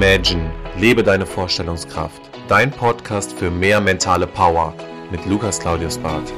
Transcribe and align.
Imagine, 0.00 0.48
lebe 0.76 1.02
deine 1.02 1.26
Vorstellungskraft. 1.26 2.22
Dein 2.46 2.70
Podcast 2.70 3.32
für 3.32 3.50
mehr 3.50 3.80
mentale 3.80 4.28
Power 4.28 4.72
mit 5.10 5.26
Lukas 5.26 5.58
Claudius 5.58 5.98
Barth. 5.98 6.32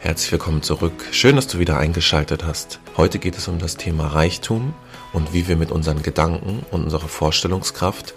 Herzlich 0.00 0.30
willkommen 0.30 0.62
zurück. 0.62 1.06
Schön, 1.12 1.36
dass 1.36 1.46
du 1.46 1.58
wieder 1.58 1.78
eingeschaltet 1.78 2.44
hast. 2.44 2.80
Heute 2.98 3.18
geht 3.18 3.38
es 3.38 3.48
um 3.48 3.58
das 3.58 3.78
Thema 3.78 4.08
Reichtum 4.08 4.74
und 5.14 5.32
wie 5.32 5.48
wir 5.48 5.56
mit 5.56 5.72
unseren 5.72 6.02
Gedanken 6.02 6.66
und 6.70 6.84
unserer 6.84 7.08
Vorstellungskraft 7.08 8.12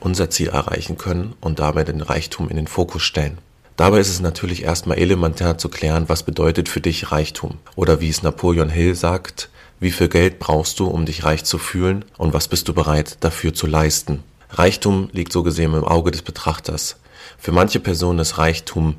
unser 0.00 0.28
Ziel 0.28 0.48
erreichen 0.48 0.98
können 0.98 1.34
und 1.40 1.60
dabei 1.60 1.84
den 1.84 2.00
Reichtum 2.00 2.48
in 2.48 2.56
den 2.56 2.66
Fokus 2.66 3.04
stellen. 3.04 3.38
Dabei 3.76 4.00
ist 4.00 4.10
es 4.10 4.20
natürlich 4.20 4.64
erstmal 4.64 4.98
elementar 4.98 5.56
zu 5.56 5.68
klären, 5.68 6.08
was 6.08 6.24
bedeutet 6.24 6.68
für 6.68 6.80
dich 6.80 7.12
Reichtum. 7.12 7.58
Oder 7.76 8.00
wie 8.00 8.08
es 8.08 8.24
Napoleon 8.24 8.70
Hill 8.70 8.96
sagt, 8.96 9.50
wie 9.80 9.90
viel 9.90 10.08
Geld 10.08 10.38
brauchst 10.38 10.78
du, 10.80 10.86
um 10.86 11.06
dich 11.06 11.24
reich 11.24 11.44
zu 11.44 11.58
fühlen 11.58 12.04
und 12.16 12.32
was 12.32 12.48
bist 12.48 12.68
du 12.68 12.74
bereit 12.74 13.18
dafür 13.20 13.54
zu 13.54 13.66
leisten. 13.66 14.22
Reichtum 14.50 15.08
liegt 15.12 15.32
so 15.32 15.42
gesehen 15.42 15.74
im 15.74 15.84
Auge 15.84 16.10
des 16.10 16.22
Betrachters. 16.22 16.96
Für 17.38 17.52
manche 17.52 17.80
Personen 17.80 18.20
ist 18.20 18.38
Reichtum 18.38 18.96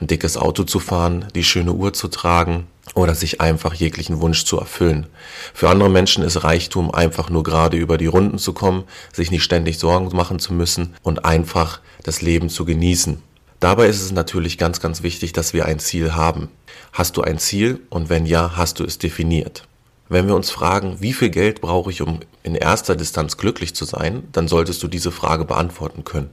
ein 0.00 0.06
dickes 0.06 0.36
Auto 0.36 0.64
zu 0.64 0.80
fahren, 0.80 1.26
die 1.34 1.44
schöne 1.44 1.72
Uhr 1.72 1.92
zu 1.92 2.08
tragen 2.08 2.66
oder 2.94 3.14
sich 3.14 3.40
einfach 3.40 3.74
jeglichen 3.74 4.20
Wunsch 4.20 4.44
zu 4.44 4.58
erfüllen. 4.58 5.06
Für 5.52 5.68
andere 5.68 5.90
Menschen 5.90 6.24
ist 6.24 6.42
Reichtum 6.44 6.92
einfach 6.92 7.30
nur 7.30 7.42
gerade 7.42 7.76
über 7.76 7.98
die 7.98 8.06
Runden 8.06 8.38
zu 8.38 8.52
kommen, 8.52 8.84
sich 9.12 9.30
nicht 9.30 9.44
ständig 9.44 9.78
Sorgen 9.78 10.14
machen 10.16 10.38
zu 10.38 10.52
müssen 10.52 10.94
und 11.02 11.24
einfach 11.24 11.80
das 12.02 12.22
Leben 12.22 12.48
zu 12.48 12.64
genießen. 12.64 13.22
Dabei 13.60 13.86
ist 13.86 14.02
es 14.02 14.12
natürlich 14.12 14.58
ganz, 14.58 14.80
ganz 14.80 15.02
wichtig, 15.02 15.32
dass 15.32 15.54
wir 15.54 15.64
ein 15.64 15.78
Ziel 15.78 16.14
haben. 16.14 16.48
Hast 16.92 17.16
du 17.16 17.22
ein 17.22 17.38
Ziel 17.38 17.80
und 17.88 18.10
wenn 18.10 18.26
ja, 18.26 18.56
hast 18.56 18.78
du 18.78 18.84
es 18.84 18.98
definiert? 18.98 19.66
Wenn 20.08 20.26
wir 20.28 20.34
uns 20.34 20.50
fragen, 20.50 21.00
wie 21.00 21.12
viel 21.12 21.30
Geld 21.30 21.60
brauche 21.60 21.90
ich, 21.90 22.02
um 22.02 22.20
in 22.42 22.54
erster 22.54 22.94
Distanz 22.94 23.36
glücklich 23.36 23.74
zu 23.74 23.84
sein, 23.84 24.28
dann 24.32 24.48
solltest 24.48 24.82
du 24.82 24.88
diese 24.88 25.10
Frage 25.10 25.44
beantworten 25.44 26.04
können. 26.04 26.30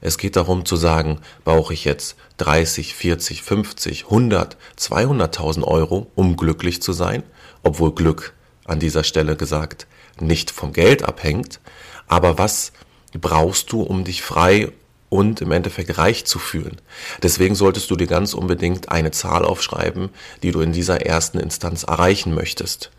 Es 0.00 0.18
geht 0.18 0.36
darum 0.36 0.64
zu 0.64 0.76
sagen, 0.76 1.20
brauche 1.44 1.74
ich 1.74 1.84
jetzt 1.84 2.16
30, 2.36 2.94
40, 2.94 3.42
50, 3.42 4.04
100, 4.04 4.56
200.000 4.78 5.64
Euro, 5.64 6.10
um 6.14 6.36
glücklich 6.36 6.80
zu 6.80 6.92
sein, 6.92 7.24
obwohl 7.62 7.94
Glück 7.94 8.34
an 8.66 8.78
dieser 8.78 9.04
Stelle 9.04 9.36
gesagt 9.36 9.86
nicht 10.20 10.50
vom 10.50 10.72
Geld 10.72 11.02
abhängt, 11.02 11.60
aber 12.06 12.38
was 12.38 12.72
brauchst 13.12 13.72
du, 13.72 13.82
um 13.82 14.04
dich 14.04 14.22
frei 14.22 14.72
und 15.08 15.40
im 15.40 15.52
Endeffekt 15.52 15.98
reich 15.98 16.24
zu 16.24 16.38
fühlen. 16.38 16.80
Deswegen 17.22 17.54
solltest 17.54 17.90
du 17.90 17.96
dir 17.96 18.06
ganz 18.06 18.34
unbedingt 18.34 18.90
eine 18.90 19.10
Zahl 19.10 19.44
aufschreiben, 19.44 20.10
die 20.42 20.52
du 20.52 20.60
in 20.60 20.72
dieser 20.72 21.02
ersten 21.06 21.38
Instanz 21.38 21.84
erreichen 21.84 22.34
möchtest. 22.34 22.90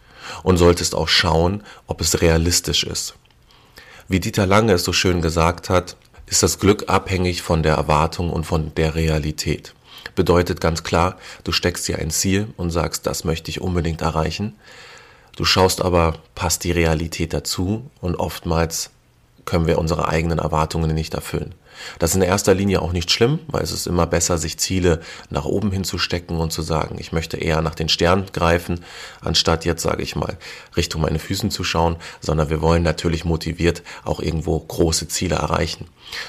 Und 0.43 0.57
solltest 0.57 0.93
auch 0.93 1.07
schauen, 1.07 1.63
ob 1.85 2.01
es 2.01 2.21
realistisch 2.21 2.83
ist. 2.83 3.15
Wie 4.09 4.19
Dieter 4.19 4.45
Lange 4.45 4.73
es 4.73 4.83
so 4.83 4.93
schön 4.93 5.21
gesagt 5.21 5.69
hat, 5.69 5.95
ist 6.25 6.43
das 6.43 6.59
Glück 6.59 6.89
abhängig 6.89 7.41
von 7.41 7.63
der 7.63 7.75
Erwartung 7.75 8.29
und 8.29 8.45
von 8.45 8.73
der 8.75 8.95
Realität. 8.95 9.73
Bedeutet 10.15 10.61
ganz 10.61 10.83
klar, 10.83 11.17
du 11.43 11.51
steckst 11.51 11.87
dir 11.87 11.99
ein 11.99 12.09
Ziel 12.09 12.47
und 12.57 12.71
sagst, 12.71 13.07
das 13.07 13.23
möchte 13.23 13.49
ich 13.49 13.61
unbedingt 13.61 14.01
erreichen. 14.01 14.55
Du 15.35 15.45
schaust 15.45 15.81
aber, 15.81 16.15
passt 16.35 16.63
die 16.63 16.71
Realität 16.71 17.33
dazu 17.33 17.89
und 18.01 18.15
oftmals 18.15 18.89
können 19.47 19.65
wir 19.65 19.79
unsere 19.79 20.07
eigenen 20.09 20.37
Erwartungen 20.37 20.93
nicht 20.93 21.15
erfüllen. 21.15 21.55
Das 21.99 22.11
ist 22.11 22.17
in 22.17 22.21
erster 22.21 22.53
Linie 22.53 22.81
auch 22.81 22.91
nicht 22.91 23.11
schlimm, 23.11 23.39
weil 23.47 23.63
es 23.63 23.71
ist 23.71 23.87
immer 23.87 24.05
besser, 24.05 24.37
sich 24.37 24.57
Ziele 24.59 24.99
nach 25.29 25.45
oben 25.45 25.71
hinzustecken 25.71 26.37
und 26.37 26.51
zu 26.51 26.61
sagen, 26.61 26.97
ich 26.99 27.13
möchte 27.13 27.37
eher 27.37 27.61
nach 27.61 27.75
den 27.75 27.87
Sternen 27.87 28.25
greifen, 28.33 28.83
anstatt 29.21 29.63
jetzt, 29.63 29.83
sage 29.83 30.03
ich 30.03 30.15
mal, 30.15 30.37
Richtung 30.75 31.01
meine 31.01 31.19
Füßen 31.19 31.49
zu 31.49 31.63
schauen, 31.63 31.95
sondern 32.19 32.49
wir 32.49 32.61
wollen 32.61 32.83
natürlich 32.83 33.25
motiviert 33.25 33.83
auch 34.03 34.19
irgendwo 34.19 34.59
große 34.59 35.07
Ziele 35.07 35.35
erreichen. 35.35 35.87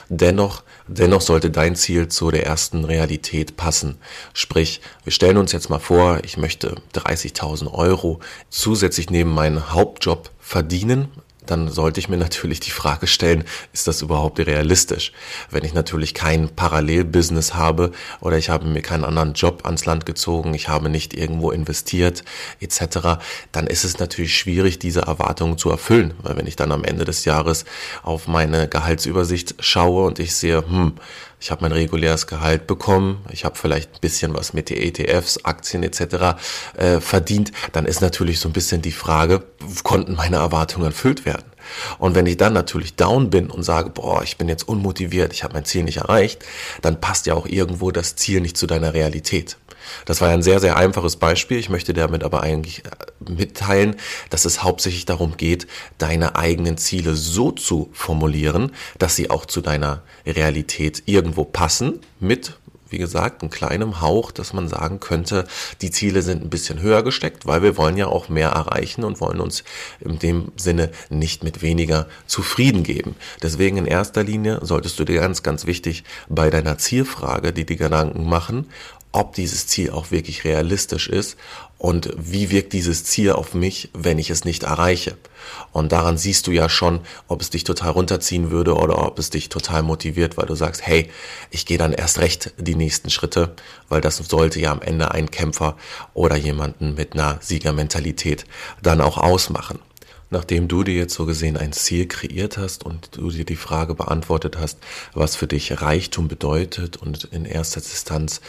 Dennoch, 0.09 0.63
dennoch 0.87 1.21
sollte 1.21 1.51
dein 1.51 1.75
Ziel 1.77 2.09
zu 2.09 2.31
der 2.31 2.47
ersten 2.47 2.85
Realität 2.85 3.57
passen. 3.57 3.99
Sprich, 4.33 4.81
wir 5.03 5.13
stellen 5.13 5.39
uns 5.39 5.53
jetzt 5.53 5.71
mal 5.71 5.81
vor, 5.81 6.21
ich 6.23 6.37
möchte 6.37 6.77
30.000 6.95 7.73
Euro 7.73 8.21
zusätzlich 8.49 9.11
neben 9.11 9.31
meinem 9.31 9.73
Hauptjob 9.73 10.31
verdienen, 10.39 11.09
dann 11.51 11.69
sollte 11.69 12.01
ich 12.01 12.09
mir 12.09 12.17
natürlich 12.17 12.61
die 12.61 12.71
Frage 12.71 13.07
stellen, 13.07 13.45
ist 13.73 13.87
das 13.87 14.03
überhaupt 14.03 14.39
realistisch? 14.39 15.13
Wenn 15.51 15.65
ich 15.65 15.75
natürlich 15.75 16.15
kein 16.15 16.49
Parallelbusiness 16.49 17.55
habe 17.55 17.93
oder 18.21 18.39
ich 18.39 18.51
habe 18.51 18.67
mir 18.67 18.83
keinen 18.83 19.05
anderen 19.05 19.33
Job 19.35 19.63
ans 19.65 19.87
Land 19.87 20.07
gezogen, 20.07 20.55
ich 20.55 20.69
habe 20.69 20.89
nicht 20.89 21.15
irgendwo 21.15 21.51
investiert 21.51 22.25
etc., 22.61 23.19
dann 23.53 23.67
ist 23.67 23.85
es 23.85 23.99
natürlich 23.99 24.37
schwierig, 24.37 24.79
diese 24.79 25.03
Erwartungen 25.03 25.59
zu 25.59 25.71
erfüllen. 25.71 26.15
Weil 26.23 26.37
wenn 26.37 26.47
ich 26.47 26.57
dann 26.57 26.73
am 26.73 26.85
Ende 26.85 27.05
des 27.05 27.25
Jahres 27.25 27.65
auf 28.03 28.29
meine 28.29 28.69
Gehaltsübersicht 28.69 29.57
schaue 29.61 30.07
und 30.07 30.19
ich 30.19 30.35
sehe, 30.35 30.65
hm, 30.69 30.95
ich 31.41 31.51
habe 31.51 31.63
mein 31.63 31.73
reguläres 31.73 32.27
Gehalt 32.27 32.67
bekommen, 32.67 33.25
ich 33.31 33.45
habe 33.45 33.57
vielleicht 33.57 33.95
ein 33.95 34.01
bisschen 34.01 34.35
was 34.35 34.53
mit 34.53 34.71
den 34.71 34.79
ETFs, 34.79 35.45
Aktien 35.45 35.83
etc. 35.83 36.37
Äh, 36.77 37.01
verdient, 37.01 37.53
dann 37.73 37.87
ist 37.87 38.01
natürlich 38.01 38.41
so 38.41 38.49
ein 38.49 38.53
bisschen 38.53 38.83
die 38.83 38.93
Frage, 38.93 39.45
konnten 39.83 40.15
meine 40.15 40.37
Erwartungen 40.37 40.87
erfüllt 40.87 41.25
werden? 41.25 41.45
Und 41.99 42.15
wenn 42.15 42.27
ich 42.27 42.37
dann 42.37 42.53
natürlich 42.53 42.97
down 42.97 43.31
bin 43.31 43.51
und 43.51 43.63
sage, 43.63 43.91
boah, 43.91 44.23
ich 44.23 44.37
bin 44.37 44.49
jetzt 44.49 44.67
unmotiviert, 44.67 45.33
ich 45.33 45.45
habe 45.45 45.55
mein 45.55 45.65
Ziel 45.65 45.85
nicht 45.85 45.99
erreicht, 45.99 46.45
dann 46.83 47.01
passt 47.01 47.27
ja 47.27 47.35
auch 47.35 47.47
irgendwo 47.47 47.91
das 47.91 48.17
Ziel 48.17 48.41
nicht 48.41 48.57
zu 48.57 48.67
deiner 48.67 48.95
Realität. 48.95 49.59
Das 50.05 50.21
war 50.21 50.29
ein 50.29 50.43
sehr, 50.43 50.61
sehr 50.61 50.77
einfaches 50.77 51.17
Beispiel. 51.17 51.59
Ich 51.59 51.69
möchte 51.69 51.93
damit 51.93 52.25
aber 52.25 52.43
eigentlich 52.43 52.85
äh, 52.85 53.31
mitteilen, 53.31 53.97
dass 54.31 54.45
es 54.45 54.63
hauptsächlich 54.63 55.05
darum 55.05 55.37
geht, 55.37 55.67
deine 55.99 56.37
eigenen 56.37 56.79
Ziele 56.79 57.15
so 57.15 57.51
zu 57.53 57.91
formulieren, 57.93 58.73
dass 58.99 59.17
sie 59.17 59.31
auch 59.31 59.47
zu 59.47 59.61
deiner 59.61 60.03
Realität 60.27 61.03
irgendwo 61.07 61.45
passen 61.45 62.01
mit 62.21 62.59
wie 62.91 62.99
gesagt, 62.99 63.43
einem 63.43 63.51
kleinen 63.51 64.01
Hauch, 64.01 64.31
dass 64.33 64.53
man 64.53 64.69
sagen 64.69 65.01
könnte, 65.01 65.47
die 65.83 65.91
Ziele 65.91 66.23
sind 66.23 66.43
ein 66.43 66.51
bisschen 66.51 66.81
höher 66.81 67.03
gesteckt, 67.03 67.47
weil 67.47 67.63
wir 67.63 67.77
wollen 67.77 67.97
ja 67.97 68.07
auch 68.07 68.29
mehr 68.29 68.51
erreichen 68.51 69.05
und 69.05 69.21
wollen 69.21 69.41
uns 69.41 69.65
in 70.01 70.19
dem 70.19 70.53
Sinne 70.57 70.91
nicht 71.11 71.45
mit 71.45 71.63
weniger 71.63 72.07
zufrieden 72.27 72.83
geben. 72.83 73.15
Deswegen 73.43 73.77
in 73.77 73.87
erster 73.87 74.25
Linie 74.25 74.61
solltest 74.63 74.99
du 74.99 75.05
dir 75.05 75.21
ganz, 75.21 75.43
ganz 75.43 75.67
wichtig 75.67 76.05
bei 76.29 76.51
deiner 76.51 76.79
Zielfrage, 76.79 77.53
die 77.53 77.67
die 77.67 77.77
Gedanken 77.77 78.29
machen, 78.29 78.71
ob 79.13 79.35
dieses 79.35 79.67
Ziel 79.67 79.91
auch 79.91 80.11
wirklich 80.11 80.45
realistisch 80.45 81.09
ist 81.09 81.37
und 81.79 82.13
wie 82.17 82.51
wirkt 82.51 82.73
dieses 82.73 83.05
Ziel 83.05 83.33
auf 83.33 83.55
mich, 83.55 83.91
wenn 83.95 84.19
ich 84.19 84.31
es 84.31 84.45
nicht 84.45 84.65
erreiche. 84.65 85.17
Und 85.73 85.93
daran 85.93 86.19
siehst 86.19 86.47
du 86.47 86.51
ja 86.51 86.69
schon, 86.69 87.01
ob 87.29 87.41
es 87.41 87.51
dich 87.51 87.65
total 87.65 87.91
runterziehen 87.91 88.51
würde 88.51 88.75
oder 88.75 89.07
ob 89.07 89.19
es 89.19 89.31
dich 89.31 89.49
total 89.49 89.83
motiviert, 89.83 90.37
weil 90.37 90.47
du 90.47 90.55
sagst, 90.55 90.87
hey, 90.87 91.09
ich 91.51 91.67
gehe 91.67 91.79
dann 91.79 91.93
erst 91.93 92.19
recht 92.19 92.53
die 92.59 92.75
nächsten 92.75 93.11
Schritte, 93.11 93.55
weil 93.89 94.01
das 94.01 94.17
sollte 94.17 94.61
ja 94.61 94.73
am 94.73 94.83
Ende 94.83 95.13
ein 95.13 95.31
Kämpfer 95.31 95.77
oder 96.15 96.37
jemanden 96.37 96.95
mit 96.95 97.15
einer 97.15 97.39
Siegermentalität 97.41 98.45
dann 98.83 99.01
auch 99.01 99.17
ausmachen. 99.17 99.79
Nachdem 100.31 100.69
du 100.69 100.85
dir 100.85 100.95
jetzt 100.95 101.15
so 101.15 101.25
gesehen 101.25 101.57
ein 101.57 101.73
Ziel 101.73 102.07
kreiert 102.07 102.59
hast 102.59 102.85
und 102.85 103.17
du 103.17 103.31
dir 103.31 103.47
die 103.47 103.57
Frage 103.57 103.95
beantwortet 103.95 104.59
hast, 104.59 104.79
was 105.15 105.37
für 105.37 105.47
dich 105.47 105.81
Reichtum 105.81 106.29
bedeutet 106.29 106.99
und 106.99 107.25
in 107.25 107.47
erster 107.47 107.81
Distanz 107.81 108.43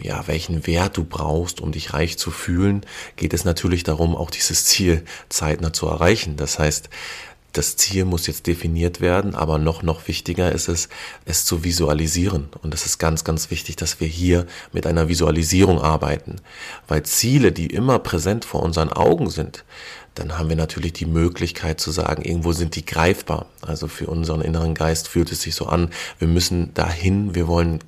ja, 0.00 0.26
welchen 0.26 0.66
Wert 0.66 0.96
du 0.96 1.04
brauchst, 1.04 1.60
um 1.60 1.72
dich 1.72 1.92
reich 1.92 2.18
zu 2.18 2.30
fühlen, 2.30 2.82
geht 3.16 3.34
es 3.34 3.44
natürlich 3.44 3.82
darum, 3.82 4.14
auch 4.16 4.30
dieses 4.30 4.64
Ziel 4.64 5.04
zeitnah 5.28 5.72
zu 5.72 5.86
erreichen. 5.86 6.36
Das 6.36 6.58
heißt, 6.58 6.88
das 7.52 7.76
Ziel 7.76 8.04
muss 8.04 8.26
jetzt 8.26 8.46
definiert 8.46 9.00
werden, 9.00 9.34
aber 9.34 9.58
noch, 9.58 9.82
noch 9.82 10.06
wichtiger 10.06 10.52
ist 10.52 10.68
es, 10.68 10.88
es 11.24 11.44
zu 11.44 11.64
visualisieren. 11.64 12.48
Und 12.62 12.74
es 12.74 12.84
ist 12.84 12.98
ganz, 12.98 13.24
ganz 13.24 13.50
wichtig, 13.50 13.76
dass 13.76 14.00
wir 14.00 14.06
hier 14.06 14.46
mit 14.72 14.86
einer 14.86 15.08
Visualisierung 15.08 15.80
arbeiten. 15.80 16.36
Weil 16.86 17.04
Ziele, 17.04 17.50
die 17.50 17.66
immer 17.66 17.98
präsent 17.98 18.44
vor 18.44 18.62
unseren 18.62 18.92
Augen 18.92 19.30
sind, 19.30 19.64
dann 20.14 20.38
haben 20.38 20.48
wir 20.48 20.56
natürlich 20.56 20.92
die 20.92 21.06
Möglichkeit 21.06 21.80
zu 21.80 21.90
sagen, 21.90 22.22
irgendwo 22.22 22.52
sind 22.52 22.76
die 22.76 22.84
greifbar. 22.84 23.46
Also 23.62 23.88
für 23.88 24.08
unseren 24.08 24.40
inneren 24.40 24.74
Geist 24.74 25.08
fühlt 25.08 25.32
es 25.32 25.42
sich 25.42 25.54
so 25.54 25.66
an, 25.66 25.90
wir 26.18 26.28
müssen 26.28 26.74
dahin, 26.74 27.34
wir 27.34 27.48
wollen 27.48 27.80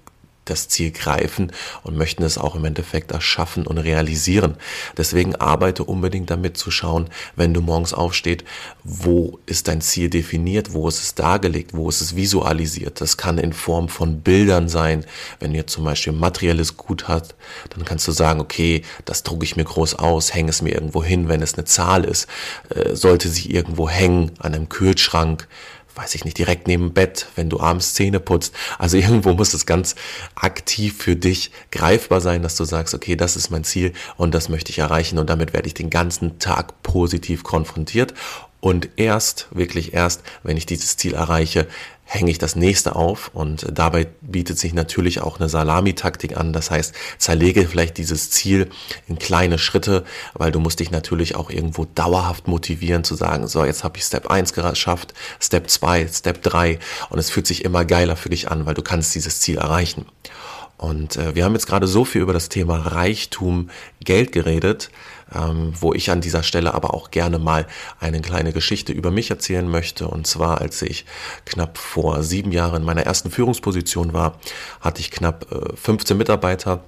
das 0.50 0.68
Ziel 0.68 0.90
greifen 0.90 1.52
und 1.82 1.96
möchten 1.96 2.22
es 2.22 2.38
auch 2.38 2.54
im 2.54 2.64
Endeffekt 2.64 3.12
erschaffen 3.12 3.66
und 3.66 3.78
realisieren. 3.78 4.56
Deswegen 4.96 5.36
arbeite 5.36 5.84
unbedingt 5.84 6.30
damit 6.30 6.56
zu 6.56 6.70
schauen, 6.70 7.08
wenn 7.36 7.54
du 7.54 7.60
morgens 7.60 7.94
aufsteht, 7.94 8.44
wo 8.84 9.38
ist 9.46 9.68
dein 9.68 9.80
Ziel 9.80 10.10
definiert, 10.10 10.72
wo 10.72 10.88
ist 10.88 11.00
es 11.02 11.14
dargelegt, 11.14 11.74
wo 11.74 11.88
ist 11.88 12.00
es 12.00 12.16
visualisiert. 12.16 13.00
Das 13.00 13.16
kann 13.16 13.38
in 13.38 13.52
Form 13.52 13.88
von 13.88 14.20
Bildern 14.20 14.68
sein. 14.68 15.04
Wenn 15.38 15.54
ihr 15.54 15.66
zum 15.66 15.84
Beispiel 15.84 16.12
materielles 16.12 16.76
Gut 16.76 17.08
hat, 17.08 17.34
dann 17.70 17.84
kannst 17.84 18.06
du 18.08 18.12
sagen, 18.12 18.40
okay, 18.40 18.82
das 19.04 19.22
drucke 19.22 19.44
ich 19.44 19.56
mir 19.56 19.64
groß 19.64 19.94
aus, 19.94 20.34
hänge 20.34 20.50
es 20.50 20.62
mir 20.62 20.74
irgendwo 20.74 21.02
hin, 21.04 21.28
wenn 21.28 21.42
es 21.42 21.54
eine 21.54 21.64
Zahl 21.64 22.04
ist, 22.04 22.28
äh, 22.70 22.94
sollte 22.94 23.28
sie 23.28 23.50
irgendwo 23.50 23.88
hängen 23.88 24.32
an 24.38 24.54
einem 24.54 24.68
Kühlschrank 24.68 25.48
weiß 26.00 26.14
ich 26.14 26.24
nicht, 26.24 26.38
direkt 26.38 26.66
neben 26.66 26.94
Bett, 26.94 27.26
wenn 27.36 27.50
du 27.50 27.60
abends 27.60 27.92
Zähne 27.92 28.20
putzt. 28.20 28.54
Also 28.78 28.96
irgendwo 28.96 29.34
muss 29.34 29.52
es 29.52 29.66
ganz 29.66 29.96
aktiv 30.34 30.96
für 30.96 31.14
dich 31.14 31.50
greifbar 31.70 32.22
sein, 32.22 32.42
dass 32.42 32.56
du 32.56 32.64
sagst, 32.64 32.94
okay, 32.94 33.16
das 33.16 33.36
ist 33.36 33.50
mein 33.50 33.64
Ziel 33.64 33.92
und 34.16 34.34
das 34.34 34.48
möchte 34.48 34.70
ich 34.70 34.78
erreichen 34.78 35.18
und 35.18 35.28
damit 35.28 35.52
werde 35.52 35.66
ich 35.66 35.74
den 35.74 35.90
ganzen 35.90 36.38
Tag 36.38 36.82
positiv 36.82 37.42
konfrontiert. 37.42 38.14
Und 38.60 38.90
erst, 38.96 39.48
wirklich 39.50 39.94
erst, 39.94 40.22
wenn 40.42 40.56
ich 40.56 40.66
dieses 40.66 40.96
Ziel 40.96 41.14
erreiche, 41.14 41.66
hänge 42.10 42.32
ich 42.32 42.38
das 42.38 42.56
nächste 42.56 42.96
auf 42.96 43.30
und 43.34 43.66
dabei 43.72 44.08
bietet 44.20 44.58
sich 44.58 44.74
natürlich 44.74 45.20
auch 45.20 45.38
eine 45.38 45.48
Salamitaktik 45.48 46.36
an. 46.36 46.52
Das 46.52 46.68
heißt, 46.72 46.92
zerlege 47.18 47.68
vielleicht 47.68 47.98
dieses 47.98 48.30
Ziel 48.30 48.68
in 49.06 49.20
kleine 49.20 49.58
Schritte, 49.58 50.04
weil 50.34 50.50
du 50.50 50.58
musst 50.58 50.80
dich 50.80 50.90
natürlich 50.90 51.36
auch 51.36 51.50
irgendwo 51.50 51.84
dauerhaft 51.84 52.48
motivieren 52.48 53.04
zu 53.04 53.14
sagen, 53.14 53.46
so 53.46 53.64
jetzt 53.64 53.84
habe 53.84 53.96
ich 53.96 54.02
Step 54.02 54.28
1 54.28 54.52
geschafft, 54.54 55.14
Step 55.38 55.70
2, 55.70 56.08
Step 56.08 56.42
3 56.42 56.80
und 57.10 57.20
es 57.20 57.30
fühlt 57.30 57.46
sich 57.46 57.64
immer 57.64 57.84
geiler 57.84 58.16
für 58.16 58.28
dich 58.28 58.50
an, 58.50 58.66
weil 58.66 58.74
du 58.74 58.82
kannst 58.82 59.14
dieses 59.14 59.38
Ziel 59.38 59.58
erreichen. 59.58 60.04
Und 60.80 61.16
äh, 61.16 61.34
wir 61.34 61.44
haben 61.44 61.52
jetzt 61.52 61.66
gerade 61.66 61.86
so 61.86 62.06
viel 62.06 62.22
über 62.22 62.32
das 62.32 62.48
Thema 62.48 62.78
Reichtum, 62.78 63.68
Geld 64.02 64.32
geredet, 64.32 64.90
ähm, 65.30 65.74
wo 65.78 65.92
ich 65.92 66.10
an 66.10 66.22
dieser 66.22 66.42
Stelle 66.42 66.72
aber 66.72 66.94
auch 66.94 67.10
gerne 67.10 67.38
mal 67.38 67.66
eine 67.98 68.22
kleine 68.22 68.54
Geschichte 68.54 68.90
über 68.90 69.10
mich 69.10 69.28
erzählen 69.28 69.68
möchte. 69.68 70.08
Und 70.08 70.26
zwar, 70.26 70.62
als 70.62 70.80
ich 70.80 71.04
knapp 71.44 71.76
vor 71.76 72.22
sieben 72.22 72.50
Jahren 72.50 72.76
in 72.76 72.86
meiner 72.86 73.02
ersten 73.02 73.30
Führungsposition 73.30 74.14
war, 74.14 74.40
hatte 74.80 75.02
ich 75.02 75.10
knapp 75.10 75.52
äh, 75.52 75.76
15 75.76 76.16
Mitarbeiter 76.16 76.82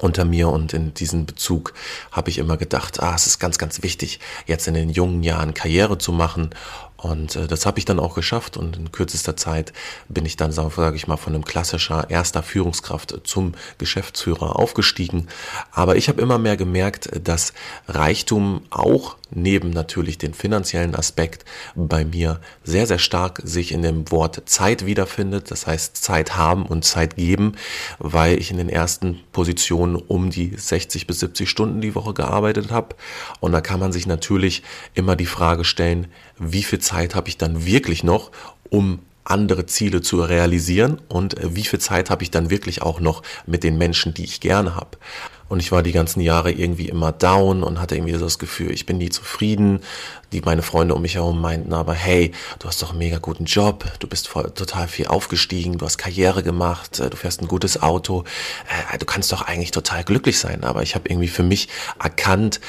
unter 0.00 0.24
mir 0.24 0.48
und 0.48 0.72
in 0.72 0.94
diesem 0.94 1.26
Bezug 1.26 1.74
habe 2.12 2.30
ich 2.30 2.38
immer 2.38 2.56
gedacht, 2.56 3.00
ah, 3.00 3.14
es 3.14 3.26
ist 3.26 3.40
ganz, 3.40 3.58
ganz 3.58 3.82
wichtig, 3.82 4.20
jetzt 4.46 4.68
in 4.68 4.74
den 4.74 4.88
jungen 4.88 5.22
Jahren 5.22 5.54
Karriere 5.54 5.98
zu 5.98 6.12
machen 6.12 6.50
und 6.98 7.36
äh, 7.36 7.46
das 7.46 7.64
habe 7.64 7.78
ich 7.78 7.84
dann 7.84 8.00
auch 8.00 8.14
geschafft 8.14 8.56
und 8.56 8.76
in 8.76 8.90
kürzester 8.90 9.36
Zeit 9.36 9.72
bin 10.08 10.26
ich 10.26 10.36
dann, 10.36 10.50
sage 10.50 10.96
ich 10.96 11.06
mal, 11.06 11.16
von 11.16 11.34
einem 11.34 11.44
klassischer 11.44 12.10
erster 12.10 12.42
Führungskraft 12.42 13.20
zum 13.22 13.54
Geschäftsführer 13.78 14.58
aufgestiegen. 14.58 15.28
Aber 15.70 15.94
ich 15.96 16.08
habe 16.08 16.20
immer 16.20 16.38
mehr 16.38 16.56
gemerkt, 16.56 17.08
dass 17.22 17.52
Reichtum 17.86 18.62
auch 18.70 19.16
neben 19.30 19.70
natürlich 19.70 20.18
den 20.18 20.34
finanziellen 20.34 20.94
Aspekt 20.94 21.44
bei 21.76 22.04
mir 22.04 22.40
sehr, 22.64 22.86
sehr 22.86 22.98
stark 22.98 23.40
sich 23.44 23.72
in 23.72 23.82
dem 23.82 24.10
Wort 24.10 24.42
Zeit 24.46 24.86
wiederfindet. 24.86 25.50
Das 25.50 25.66
heißt 25.66 25.96
Zeit 25.96 26.36
haben 26.36 26.66
und 26.66 26.84
Zeit 26.84 27.16
geben, 27.16 27.52
weil 27.98 28.38
ich 28.38 28.50
in 28.50 28.56
den 28.56 28.68
ersten 28.68 29.20
Positionen 29.32 29.96
um 29.96 30.30
die 30.30 30.54
60 30.56 31.06
bis 31.06 31.20
70 31.20 31.48
Stunden 31.48 31.80
die 31.80 31.94
Woche 31.94 32.14
gearbeitet 32.14 32.70
habe. 32.70 32.96
Und 33.38 33.52
da 33.52 33.60
kann 33.60 33.78
man 33.78 33.92
sich 33.92 34.06
natürlich 34.06 34.62
immer 34.94 35.14
die 35.14 35.26
Frage 35.26 35.64
stellen, 35.64 36.08
wie 36.38 36.62
viel 36.62 36.78
Zeit 36.88 37.14
habe 37.14 37.28
ich 37.28 37.36
dann 37.36 37.66
wirklich 37.66 38.02
noch, 38.02 38.30
um 38.70 39.00
andere 39.24 39.66
Ziele 39.66 40.00
zu 40.00 40.22
realisieren 40.22 41.00
und 41.08 41.36
wie 41.42 41.64
viel 41.64 41.78
Zeit 41.78 42.08
habe 42.08 42.22
ich 42.22 42.30
dann 42.30 42.48
wirklich 42.48 42.80
auch 42.80 42.98
noch 42.98 43.22
mit 43.46 43.62
den 43.62 43.76
Menschen, 43.76 44.14
die 44.14 44.24
ich 44.24 44.40
gerne 44.40 44.74
habe. 44.74 44.96
Und 45.48 45.60
ich 45.60 45.72
war 45.72 45.82
die 45.82 45.92
ganzen 45.92 46.20
Jahre 46.20 46.52
irgendwie 46.52 46.88
immer 46.88 47.10
down 47.10 47.62
und 47.62 47.80
hatte 47.80 47.96
irgendwie 47.96 48.12
das 48.12 48.38
Gefühl, 48.38 48.70
ich 48.70 48.84
bin 48.84 48.98
nie 48.98 49.08
zufrieden. 49.08 49.80
Die 50.32 50.42
meine 50.42 50.60
Freunde 50.60 50.94
um 50.94 51.00
mich 51.00 51.14
herum 51.14 51.40
meinten 51.40 51.72
aber, 51.72 51.94
hey, 51.94 52.32
du 52.58 52.68
hast 52.68 52.82
doch 52.82 52.90
einen 52.90 52.98
mega 52.98 53.16
guten 53.16 53.46
Job, 53.46 53.86
du 53.98 54.06
bist 54.06 54.28
voll, 54.28 54.50
total 54.50 54.88
viel 54.88 55.06
aufgestiegen, 55.06 55.78
du 55.78 55.86
hast 55.86 55.96
Karriere 55.96 56.42
gemacht, 56.42 57.00
äh, 57.00 57.08
du 57.08 57.16
fährst 57.16 57.40
ein 57.40 57.48
gutes 57.48 57.82
Auto, 57.82 58.24
äh, 58.92 58.98
du 58.98 59.06
kannst 59.06 59.32
doch 59.32 59.42
eigentlich 59.42 59.70
total 59.70 60.04
glücklich 60.04 60.38
sein. 60.38 60.64
Aber 60.64 60.82
ich 60.82 60.94
habe 60.94 61.08
irgendwie 61.08 61.28
für 61.28 61.42
mich 61.42 61.68
erkannt, 61.98 62.60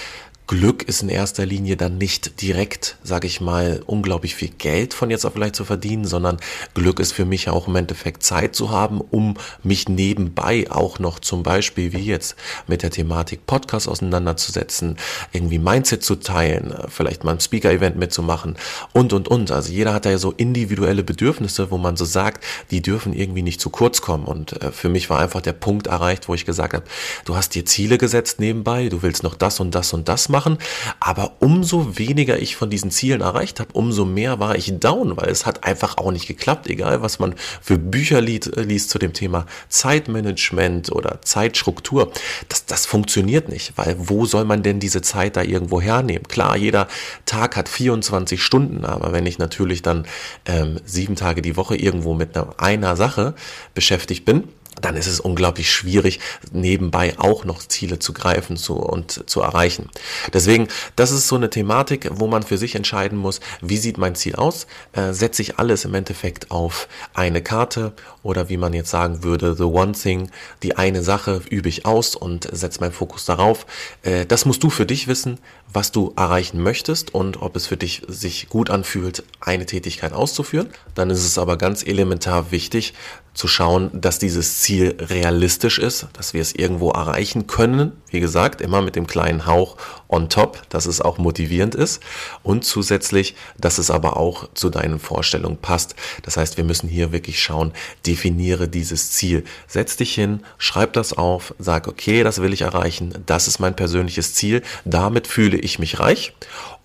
Glück 0.50 0.82
ist 0.82 1.04
in 1.04 1.10
erster 1.10 1.46
Linie 1.46 1.78
dann 1.78 2.00
nicht 2.00 2.42
direkt, 2.42 2.98
sage 3.04 3.28
ich 3.28 3.40
mal, 3.40 3.84
unglaublich 3.86 4.34
viel 4.34 4.50
Geld 4.50 4.96
von 4.96 5.12
jetzt 5.12 5.24
auf 5.24 5.34
vielleicht 5.34 5.56
zu 5.56 5.64
verdienen, 5.64 6.06
sondern 6.06 6.38
Glück 6.74 7.00
ist 7.00 7.12
für 7.12 7.24
mich 7.24 7.50
auch 7.50 7.68
im 7.68 7.76
Endeffekt 7.76 8.24
Zeit 8.24 8.56
zu 8.56 8.72
haben, 8.72 9.00
um 9.00 9.36
mich 9.62 9.90
nebenbei 9.90 10.66
auch 10.72 10.98
noch 10.98 11.20
zum 11.20 11.44
Beispiel 11.44 11.94
wie 11.94 12.00
jetzt 12.00 12.36
mit 12.66 12.82
der 12.82 12.90
Thematik 12.90 13.46
Podcast 13.46 13.88
auseinanderzusetzen, 13.88 14.98
irgendwie 15.34 15.60
Mindset 15.60 16.04
zu 16.04 16.16
teilen, 16.16 16.74
vielleicht 16.88 17.24
mal 17.24 17.34
ein 17.34 17.40
Speaker-Event 17.40 17.98
mitzumachen 17.98 18.58
und, 18.92 19.14
und, 19.14 19.28
und. 19.28 19.52
Also 19.52 19.72
jeder 19.72 19.94
hat 19.94 20.06
da 20.06 20.10
ja 20.10 20.18
so 20.18 20.32
individuelle 20.32 21.04
Bedürfnisse, 21.04 21.70
wo 21.70 21.78
man 21.78 21.96
so 21.96 22.06
sagt, 22.06 22.44
die 22.72 22.82
dürfen 22.82 23.14
irgendwie 23.14 23.44
nicht 23.44 23.62
zu 23.62 23.70
kurz 23.70 24.02
kommen. 24.02 24.26
Und 24.26 24.60
äh, 24.64 24.72
für 24.72 24.90
mich 24.90 25.12
war 25.12 25.20
einfach 25.20 25.42
der 25.42 25.54
Punkt 25.54 25.86
erreicht, 25.86 26.28
wo 26.28 26.34
ich 26.34 26.48
gesagt 26.48 26.74
habe, 26.74 26.86
du 27.26 27.36
hast 27.36 27.54
dir 27.54 27.68
Ziele 27.68 28.00
gesetzt 28.00 28.40
nebenbei, 28.40 28.90
du 28.90 29.04
willst 29.04 29.22
noch 29.22 29.36
das 29.36 29.60
und 29.60 29.76
das 29.76 29.94
und 29.94 30.10
das 30.10 30.28
machen 30.28 30.39
machen. 30.40 30.58
Aber 31.02 31.34
umso 31.40 31.98
weniger 31.98 32.40
ich 32.40 32.56
von 32.56 32.70
diesen 32.70 32.92
Zielen 32.92 33.20
erreicht 33.20 33.60
habe, 33.60 33.74
umso 33.74 34.06
mehr 34.06 34.40
war 34.40 34.56
ich 34.56 34.80
down, 34.80 35.18
weil 35.18 35.30
es 35.30 35.46
hat 35.46 35.66
einfach 35.66 35.98
auch 35.98 36.12
nicht 36.12 36.28
geklappt, 36.28 36.68
egal 36.70 37.02
was 37.02 37.20
man 37.20 37.36
für 37.62 37.78
Bücher 37.78 38.22
liest, 38.22 38.56
äh, 38.56 38.62
liest 38.62 38.90
zu 38.90 39.00
dem 39.00 39.12
Thema 39.12 39.46
Zeitmanagement 39.68 40.94
oder 40.94 41.22
Zeitstruktur. 41.22 42.12
Das, 42.48 42.66
das 42.66 42.86
funktioniert 42.86 43.50
nicht, 43.50 43.74
weil 43.76 43.96
wo 43.98 44.26
soll 44.26 44.46
man 44.46 44.64
denn 44.64 44.80
diese 44.80 45.02
Zeit 45.02 45.36
da 45.36 45.42
irgendwo 45.42 45.82
hernehmen? 45.82 46.24
Klar, 46.28 46.56
jeder 46.56 46.88
Tag 47.26 47.58
hat 47.58 47.68
24 47.68 48.42
Stunden, 48.42 48.86
aber 48.86 49.12
wenn 49.12 49.26
ich 49.26 49.40
natürlich 49.40 49.82
dann 49.82 50.06
ähm, 50.46 50.80
sieben 50.86 51.16
Tage 51.16 51.42
die 51.42 51.58
Woche 51.58 51.76
irgendwo 51.76 52.14
mit 52.14 52.38
einer, 52.38 52.54
einer 52.58 52.96
Sache 52.96 53.34
beschäftigt 53.74 54.24
bin, 54.24 54.48
dann 54.82 54.96
ist 54.96 55.08
es 55.08 55.20
unglaublich 55.20 55.72
schwierig, 55.72 56.20
nebenbei 56.52 57.18
auch 57.18 57.46
noch 57.46 57.60
Ziele 57.60 58.00
zu 58.00 58.14
greifen 58.14 58.58
zu, 58.58 58.76
und 58.76 59.30
zu 59.30 59.42
erreichen. 59.42 59.90
Deswegen, 60.34 60.68
das 60.96 61.12
ist 61.12 61.28
so 61.28 61.36
eine 61.36 61.50
Thematik, 61.50 62.10
wo 62.12 62.28
man 62.28 62.44
für 62.44 62.58
sich 62.58 62.76
entscheiden 62.76 63.18
muss, 63.18 63.40
wie 63.62 63.78
sieht 63.78 63.98
mein 63.98 64.16
Ziel 64.16 64.36
aus? 64.36 64.68
Äh, 64.94 65.14
setze 65.14 65.42
ich 65.42 65.60
alles 65.60 65.86
im 65.86 65.94
Endeffekt 65.94 66.52
auf 66.52 66.88
eine 67.14 67.42
Karte 67.42 67.94
oder 68.24 68.50
wie 68.50 68.58
man 68.58 68.74
jetzt 68.74 68.90
sagen 68.90 69.24
würde, 69.24 69.56
the 69.56 69.64
one 69.64 69.94
thing, 69.94 70.30
die 70.64 70.78
eine 70.78 71.04
Sache 71.04 71.42
übe 71.50 71.70
ich 71.70 71.86
aus 71.86 72.16
und 72.16 72.48
setze 72.52 72.80
meinen 72.82 72.92
Fokus 72.92 73.26
darauf. 73.26 73.66
Äh, 74.04 74.26
das 74.26 74.46
musst 74.46 74.64
du 74.64 74.70
für 74.70 74.86
dich 74.86 75.08
wissen, 75.08 75.40
was 75.72 75.92
du 75.92 76.14
erreichen 76.16 76.62
möchtest 76.62 77.14
und 77.14 77.42
ob 77.42 77.56
es 77.56 77.68
für 77.68 77.78
dich 77.78 78.02
sich 78.08 78.50
gut 78.50 78.70
anfühlt, 78.70 79.24
eine 79.40 79.66
Tätigkeit 79.66 80.14
auszuführen. 80.14 80.70
Dann 80.96 81.10
ist 81.10 81.24
es 81.24 81.38
aber 81.38 81.58
ganz 81.58 81.86
elementar 81.86 82.52
wichtig, 82.52 82.94
zu 83.34 83.48
schauen, 83.48 83.90
dass 83.94 84.20
dieses 84.20 84.60
Ziel 84.60 84.98
realistisch 85.00 85.80
ist, 85.80 86.08
dass 86.14 86.34
wir 86.34 86.42
es 86.42 86.54
irgendwo 86.54 86.92
erreichen 86.92 87.48
können. 87.48 87.94
Wie 88.12 88.20
gesagt, 88.20 88.62
immer 88.62 88.82
mit 88.82 88.96
dem 88.96 89.08
kleinen 89.08 89.46
Hauch 89.46 89.78
on 90.08 90.30
top, 90.30 90.64
dass 90.70 90.86
es 90.86 91.02
auch 91.02 91.18
motivierend 91.18 91.76
ist 91.76 92.02
und 92.44 92.66
zusätzlich, 92.66 93.36
dass 93.58 93.78
es 93.78 93.92
aber 93.92 94.18
auch 94.18 94.50
zu 94.54 94.70
deinen 94.70 95.00
Vorstellungen 95.00 95.58
passt. 95.58 95.96
Das 96.24 96.38
heißt, 96.38 96.58
wir 96.58 96.64
müssen 96.64 96.90
hier 96.90 97.12
wirklich 97.12 97.42
schauen, 97.42 97.74
definiere 98.06 98.68
dieses 98.68 99.12
Ziel. 99.12 99.44
Setz 99.68 99.98
dich 99.98 100.14
hin, 100.14 100.44
schreib 100.58 100.94
das 100.94 101.14
auf, 101.14 101.54
sag, 101.60 101.88
okay, 101.88 102.24
das 102.24 102.42
will 102.42 102.54
ich 102.54 102.62
erreichen, 102.62 103.14
das 103.26 103.48
ist 103.48 103.60
mein 103.60 103.76
persönliches 103.76 104.34
Ziel, 104.34 104.64
damit 104.86 105.28
fühle 105.28 105.58
ich 105.58 105.80
mich 105.80 106.00
reich 106.00 106.34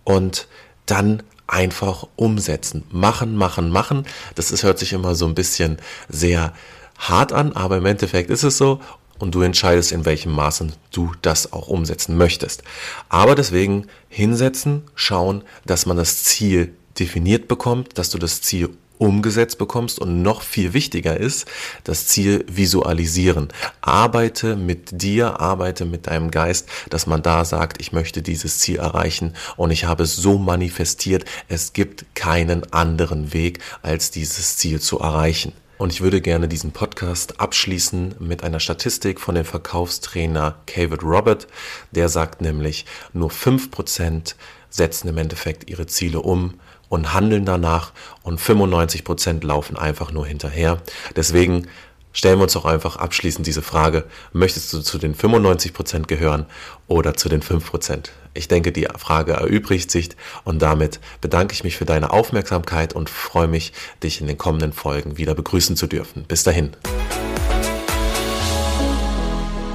und 0.04 0.47
dann 0.87 1.23
einfach 1.47 2.07
umsetzen. 2.16 2.85
Machen, 2.90 3.37
machen, 3.37 3.71
machen. 3.71 4.07
Das 4.35 4.50
ist, 4.50 4.62
hört 4.62 4.78
sich 4.78 4.93
immer 4.93 5.14
so 5.14 5.26
ein 5.26 5.35
bisschen 5.35 5.78
sehr 6.09 6.52
hart 6.99 7.33
an, 7.33 7.52
aber 7.52 7.78
im 7.78 7.87
Endeffekt 7.87 8.31
ist 8.31 8.45
es 8.45 8.57
so 8.57 8.81
und 9.18 9.35
du 9.35 9.42
entscheidest, 9.42 9.92
in 9.92 10.04
welchem 10.04 10.33
Maße 10.33 10.68
du 10.92 11.12
das 11.23 11.52
auch 11.52 11.68
umsetzen 11.68 12.16
möchtest. 12.16 12.62
Aber 13.09 13.35
deswegen 13.35 13.87
hinsetzen, 14.09 14.83
schauen, 14.94 15.42
dass 15.66 15.87
man 15.87 15.97
das 15.97 16.25
Ziel 16.25 16.75
definiert 16.99 17.49
bekommt, 17.49 17.99
dass 17.99 18.11
du 18.11 18.18
das 18.18 18.40
Ziel 18.40 18.71
umgesetzt 18.99 19.59
bekommst 19.59 19.99
und 19.99 20.23
noch 20.23 20.42
viel 20.42 20.73
wichtiger 20.73 21.18
ist, 21.18 21.47
das 21.83 22.06
Ziel 22.06 22.44
visualisieren. 22.49 23.49
Arbeite 23.80 24.56
mit 24.56 25.02
dir, 25.02 25.40
arbeite 25.40 25.85
mit 25.85 26.06
deinem 26.06 26.30
Geist, 26.30 26.68
dass 26.90 27.06
man 27.06 27.23
da 27.23 27.44
sagt, 27.44 27.80
ich 27.80 27.92
möchte 27.92 28.23
dieses 28.23 28.59
Ziel 28.59 28.76
erreichen 28.76 29.35
und 29.56 29.73
ich 29.73 29.85
habe 29.85 30.04
es 30.04 30.14
so 30.16 30.38
manifestiert, 30.38 31.25
es 31.49 31.73
gibt 31.73 32.06
keinen 32.14 32.73
anderen 32.73 33.33
Weg, 33.33 33.59
als 33.83 34.11
dieses 34.11 34.56
Ziel 34.56 34.80
zu 34.80 35.00
erreichen. 35.00 35.52
Und 35.85 35.93
ich 35.93 36.00
würde 36.00 36.23
gerne 36.23 36.49
diesen 36.49 36.73
Podcast 36.73 37.43
abschließen 37.43 38.14
mit 38.19 38.43
einer 38.43 38.59
Statistik 38.59 39.21
von 39.21 39.35
dem 39.35 39.45
Verkaufstrainer 39.45 40.55
David 40.64 41.03
Robert. 41.03 41.47
Der 41.91 42.09
sagt 42.09 42.41
nämlich, 42.41 42.87
nur 43.12 43.29
5% 43.29 44.35
setzen 44.71 45.09
im 45.09 45.19
Endeffekt 45.19 45.69
ihre 45.69 45.85
Ziele 45.85 46.21
um 46.21 46.55
und 46.88 47.12
handeln 47.12 47.45
danach 47.45 47.93
und 48.23 48.41
95 48.41 49.05
Prozent 49.05 49.45
laufen 49.45 49.76
einfach 49.76 50.11
nur 50.11 50.26
hinterher. 50.26 50.81
Deswegen 51.17 51.69
stellen 52.14 52.38
wir 52.38 52.44
uns 52.44 52.54
doch 52.54 52.64
einfach 52.64 52.97
abschließend 52.97 53.47
diese 53.47 53.61
Frage, 53.61 54.04
möchtest 54.33 54.73
du 54.73 54.80
zu 54.80 54.97
den 54.97 55.14
95 55.14 55.75
Prozent 55.75 56.09
gehören 56.09 56.47
oder 56.87 57.14
zu 57.14 57.28
den 57.28 57.42
5 57.42 57.71
Prozent? 57.71 58.12
Ich 58.33 58.49
denke, 58.49 58.73
die 58.73 58.88
Frage 58.97 59.33
erübrigt 59.35 59.90
sich 59.90 60.11
und 60.44 60.62
damit 60.62 61.00
bedanke 61.21 61.52
ich 61.52 61.62
mich 61.62 61.76
für 61.76 61.85
deine 61.85 62.11
Aufmerksamkeit 62.11 62.94
und 62.94 63.11
freue 63.11 63.49
mich, 63.49 63.73
dich 64.02 64.23
in 64.23 64.26
den 64.26 64.38
kommenden 64.38 64.73
Folgen 64.73 65.18
wieder 65.18 65.35
begrüßen 65.35 65.76
zu 65.76 65.87
dürfen. 65.87 66.25
Bis 66.25 66.42
dahin. 66.42 66.71